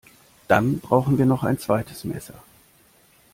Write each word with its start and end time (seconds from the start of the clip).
Dann 0.47 0.79
brauchen 0.79 1.19
wir 1.19 1.27
noch 1.27 1.43
ein 1.43 1.59
zweites 1.59 2.05
Messer 2.05 2.41